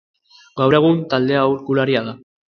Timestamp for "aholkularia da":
1.43-2.19